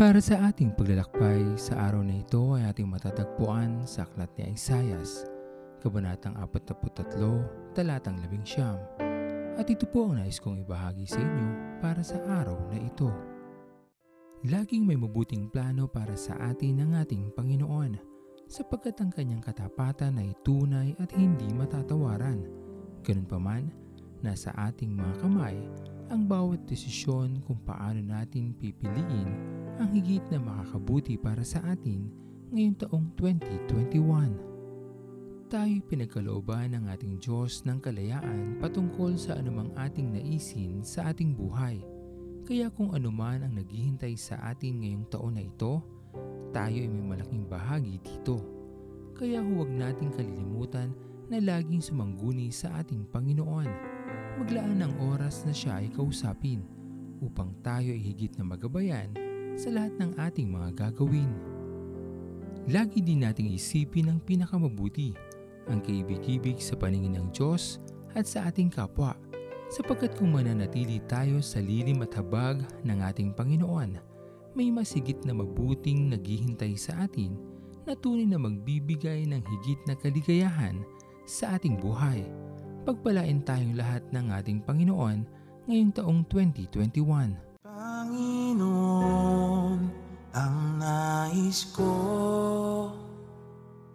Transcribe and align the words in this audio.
Para 0.00 0.16
sa 0.16 0.48
ating 0.48 0.72
paglalakbay 0.80 1.60
sa 1.60 1.76
araw 1.76 2.00
na 2.00 2.24
ito 2.24 2.56
ay 2.56 2.72
ating 2.72 2.88
matatagpuan 2.88 3.84
sa 3.84 4.08
Aklat 4.08 4.32
ni 4.40 4.56
Isayas, 4.56 5.28
Kabanatang 5.84 6.40
43, 6.40 7.76
Talatang 7.76 8.16
11. 8.24 9.60
At 9.60 9.68
ito 9.68 9.84
po 9.84 10.08
ang 10.08 10.16
nais 10.16 10.40
kong 10.40 10.64
ibahagi 10.64 11.04
sa 11.04 11.20
inyo 11.20 11.48
para 11.84 12.00
sa 12.00 12.16
araw 12.16 12.72
na 12.72 12.80
ito. 12.80 13.12
Laging 14.48 14.88
may 14.88 14.96
mabuting 14.96 15.52
plano 15.52 15.84
para 15.84 16.16
sa 16.16 16.32
atin 16.48 16.80
ng 16.80 16.96
ating 16.96 17.36
Panginoon 17.36 18.00
sapagkat 18.48 18.96
ang 19.04 19.12
kanyang 19.12 19.44
katapatan 19.44 20.16
ay 20.16 20.32
tunay 20.40 20.96
at 20.96 21.12
hindi 21.12 21.52
matatawaran. 21.52 22.40
Ganun 23.04 23.28
pa 23.28 23.36
nasa 24.24 24.48
ating 24.56 24.96
mga 24.96 25.28
kamay 25.28 25.60
ang 26.08 26.24
bawat 26.24 26.64
desisyon 26.64 27.44
kung 27.44 27.60
paano 27.68 28.00
natin 28.00 28.56
pipiliin 28.56 29.59
ang 29.80 29.96
higit 29.96 30.20
na 30.28 30.36
makakabuti 30.36 31.16
para 31.16 31.40
sa 31.40 31.64
atin 31.64 32.12
ngayong 32.52 32.76
taong 32.84 33.16
2021. 33.16 35.48
Tayo'y 35.48 35.80
pinagkalooban 35.88 36.76
ng 36.76 36.84
ating 36.92 37.16
Diyos 37.16 37.64
ng 37.64 37.80
kalayaan 37.80 38.60
patungkol 38.60 39.16
sa 39.16 39.40
anumang 39.40 39.72
ating 39.80 40.12
naisin 40.12 40.84
sa 40.84 41.08
ating 41.08 41.32
buhay. 41.32 41.80
Kaya 42.44 42.68
kung 42.68 42.92
anuman 42.92 43.40
ang 43.40 43.56
naghihintay 43.56 44.20
sa 44.20 44.52
atin 44.52 44.84
ngayong 44.84 45.08
taon 45.08 45.40
na 45.40 45.48
ito, 45.48 45.80
tayo 46.52 46.76
ay 46.76 46.90
may 46.92 47.16
malaking 47.16 47.48
bahagi 47.48 47.96
dito. 48.04 48.36
Kaya 49.16 49.40
huwag 49.40 49.72
nating 49.72 50.12
kalilimutan 50.12 50.92
na 51.32 51.40
laging 51.40 51.80
sumangguni 51.80 52.52
sa 52.52 52.84
ating 52.84 53.08
Panginoon. 53.08 53.70
Maglaan 54.44 54.84
ng 54.84 55.08
oras 55.08 55.48
na 55.48 55.56
siya 55.56 55.80
ay 55.80 55.88
kausapin 55.88 56.68
upang 57.24 57.56
tayo 57.64 57.96
ay 57.96 58.02
higit 58.12 58.36
na 58.36 58.44
magabayan 58.44 59.29
sa 59.60 59.68
lahat 59.68 59.92
ng 60.00 60.16
ating 60.16 60.48
mga 60.48 60.72
gagawin. 60.72 61.28
Lagi 62.72 63.04
din 63.04 63.20
nating 63.20 63.52
isipin 63.52 64.08
ang 64.08 64.16
pinakamabuti, 64.24 65.12
ang 65.68 65.84
kaibig-ibig 65.84 66.56
sa 66.64 66.80
paningin 66.80 67.20
ng 67.20 67.28
Diyos 67.36 67.76
at 68.16 68.24
sa 68.24 68.48
ating 68.48 68.72
kapwa, 68.72 69.12
sapagkat 69.68 70.16
kung 70.16 70.32
mananatili 70.32 71.04
tayo 71.04 71.44
sa 71.44 71.60
lilim 71.60 72.00
at 72.00 72.16
habag 72.16 72.64
ng 72.88 73.04
ating 73.04 73.36
Panginoon, 73.36 74.00
may 74.56 74.72
masigit 74.72 75.20
na 75.28 75.36
mabuting 75.36 76.08
naghihintay 76.08 76.72
sa 76.80 77.04
atin 77.04 77.36
na 77.84 77.92
tunay 77.92 78.24
na 78.24 78.40
magbibigay 78.40 79.28
ng 79.28 79.44
higit 79.44 79.80
na 79.84 79.92
kaligayahan 79.92 80.80
sa 81.28 81.60
ating 81.60 81.76
buhay. 81.76 82.24
Pagpalain 82.88 83.44
tayong 83.44 83.76
lahat 83.76 84.00
ng 84.08 84.32
ating 84.40 84.64
Panginoon 84.64 85.28
ngayong 85.68 85.92
taong 85.92 86.24
2021. 86.32 87.49
Nais 91.50 91.66
ko. 91.74 91.90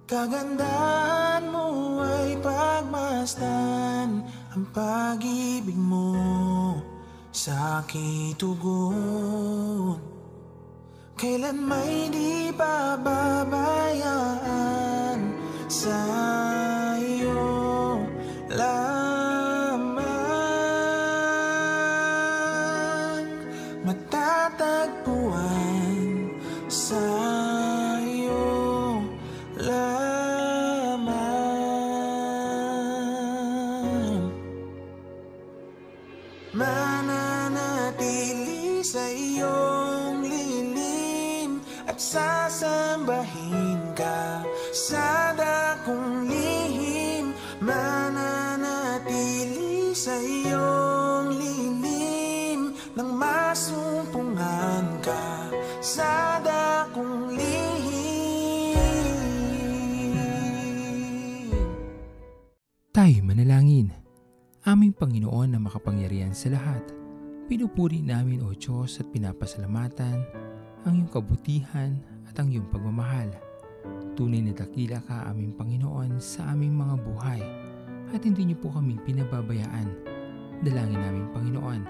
Kagandahan 0.03 1.47
mo 1.47 2.03
ay 2.03 2.35
pagmasdan 2.43 4.27
Ang 4.51 4.67
pag-ibig 4.75 5.79
mo. 5.79 6.75
Sa 7.31 7.79
aking 7.79 8.35
Kailan 11.15 11.63
may 11.63 12.11
di 12.11 12.51
pababayaan 12.51 15.19
sa 15.71 15.95
iyo? 16.99 18.03
Lamang 18.51 20.03
matatagpuan 23.87 25.14
mananatili 36.55 38.79
sa 38.79 39.11
iyong 39.11 40.23
lilim 40.23 41.59
at 41.83 41.99
sasambahin 41.99 43.91
ka 43.91 44.39
sa 44.71 45.35
dakong 45.35 46.31
lihim. 46.31 47.35
Mananatili 47.59 48.31
sa 49.91 50.15
iyong 50.15 51.35
lilim 51.35 52.71
nang 52.95 53.11
masumpungan 53.19 55.03
ka 55.03 55.51
sa 55.83 56.39
dakong 56.39 56.54
Tayo 63.05 63.21
manalangin. 63.21 63.93
Aming 64.65 64.89
Panginoon 64.97 65.53
na 65.53 65.61
makapangyarihan 65.61 66.33
sa 66.33 66.49
lahat, 66.49 66.81
pinupuri 67.45 68.01
namin 68.01 68.41
o 68.41 68.49
Diyos 68.49 68.97
at 68.97 69.05
pinapasalamatan 69.13 70.25
ang 70.89 70.93
iyong 70.97 71.13
kabutihan 71.13 72.01
at 72.25 72.33
ang 72.41 72.49
iyong 72.49 72.65
pagmamahal. 72.73 73.29
Tunay 74.17 74.41
na 74.41 74.57
dakila 74.57 75.05
ka 75.05 75.29
aming 75.29 75.53
Panginoon 75.53 76.17
sa 76.17 76.49
aming 76.49 76.73
mga 76.81 76.95
buhay 77.05 77.41
at 78.09 78.25
hindi 78.25 78.41
niyo 78.41 78.57
po 78.57 78.73
kami 78.73 78.97
pinababayaan. 79.05 79.85
Dalangin 80.65 80.97
namin 80.97 81.29
Panginoon 81.29 81.81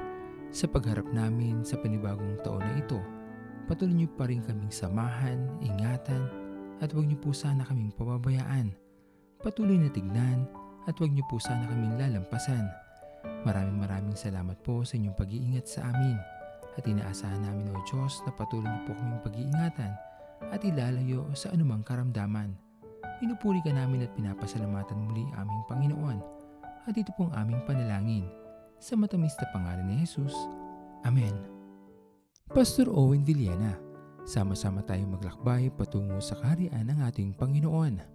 sa 0.51 0.67
pagharap 0.67 1.07
namin 1.15 1.63
sa 1.63 1.79
panibagong 1.79 2.43
taon 2.43 2.59
na 2.59 2.75
ito. 2.75 2.99
Patuloy 3.71 4.03
niyo 4.03 4.11
pa 4.19 4.27
rin 4.27 4.43
kaming 4.43 4.67
samahan, 4.67 5.39
ingatan 5.63 6.27
at 6.83 6.91
huwag 6.91 7.07
niyo 7.07 7.23
po 7.23 7.31
sana 7.31 7.63
kaming 7.63 7.95
pababayaan. 7.95 8.75
Patuloy 9.39 9.79
na 9.79 9.87
tignan 9.87 10.64
at 10.85 10.95
huwag 11.01 11.11
niyo 11.13 11.25
po 11.25 11.41
sana 11.41 11.65
kaming 11.65 11.97
lalampasan. 11.97 12.69
Maraming 13.45 13.77
maraming 13.81 14.17
salamat 14.17 14.57
po 14.61 14.85
sa 14.85 14.97
inyong 14.97 15.17
pag-iingat 15.17 15.65
sa 15.65 15.89
amin 15.89 16.17
at 16.77 16.85
inaasahan 16.85 17.41
namin 17.41 17.73
o 17.73 17.77
Diyos 17.85 18.21
na 18.25 18.31
patuloy 18.33 18.65
niyo 18.65 18.81
po 18.89 18.93
kaming 18.93 19.21
pag-iingatan 19.25 19.91
at 20.53 20.61
ilalayo 20.61 21.25
sa 21.33 21.49
anumang 21.53 21.81
karamdaman. 21.81 22.53
Pinupuri 23.17 23.63
ka 23.65 23.73
namin 23.73 24.05
at 24.05 24.11
pinapasalamatan 24.13 24.97
muli 25.09 25.25
aming 25.39 25.61
Panginoon 25.65 26.19
at 26.85 26.93
ito 26.93 27.09
pong 27.17 27.33
aming 27.33 27.61
panalangin 27.65 28.29
sa 28.77 28.93
matamis 28.93 29.33
na 29.41 29.47
pangalan 29.49 29.87
ni 29.89 30.05
Jesus. 30.05 30.35
Amen. 31.01 31.33
Pastor 32.53 32.91
Owen 32.93 33.25
Villena, 33.25 33.73
sama-sama 34.21 34.85
tayong 34.85 35.17
maglakbay 35.17 35.73
patungo 35.73 36.21
sa 36.21 36.37
kaharian 36.37 36.85
ng 36.85 37.01
ating 37.09 37.33
Panginoon 37.33 38.14